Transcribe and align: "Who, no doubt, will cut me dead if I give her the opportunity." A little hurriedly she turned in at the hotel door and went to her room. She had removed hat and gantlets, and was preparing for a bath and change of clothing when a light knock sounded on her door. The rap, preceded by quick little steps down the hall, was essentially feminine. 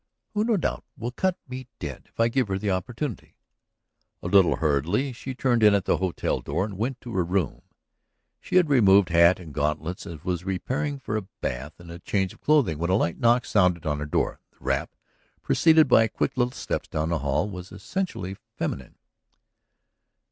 "Who, 0.33 0.43
no 0.43 0.57
doubt, 0.57 0.83
will 0.97 1.11
cut 1.11 1.37
me 1.47 1.67
dead 1.77 2.05
if 2.09 2.19
I 2.19 2.27
give 2.27 2.47
her 2.47 2.57
the 2.57 2.71
opportunity." 2.71 3.35
A 4.23 4.27
little 4.27 4.55
hurriedly 4.55 5.13
she 5.13 5.35
turned 5.35 5.61
in 5.61 5.75
at 5.75 5.85
the 5.85 5.97
hotel 5.97 6.41
door 6.41 6.65
and 6.65 6.75
went 6.75 6.99
to 7.01 7.13
her 7.13 7.23
room. 7.23 7.61
She 8.39 8.55
had 8.55 8.67
removed 8.67 9.09
hat 9.09 9.39
and 9.39 9.53
gantlets, 9.53 10.07
and 10.07 10.19
was 10.23 10.41
preparing 10.41 10.97
for 10.97 11.17
a 11.17 11.27
bath 11.41 11.79
and 11.79 12.03
change 12.03 12.33
of 12.33 12.41
clothing 12.41 12.79
when 12.79 12.89
a 12.89 12.95
light 12.95 13.19
knock 13.19 13.45
sounded 13.45 13.85
on 13.85 13.99
her 13.99 14.07
door. 14.07 14.39
The 14.49 14.57
rap, 14.65 14.89
preceded 15.43 15.87
by 15.87 16.07
quick 16.07 16.35
little 16.35 16.49
steps 16.51 16.87
down 16.87 17.09
the 17.09 17.19
hall, 17.19 17.47
was 17.47 17.71
essentially 17.71 18.35
feminine. 18.57 18.95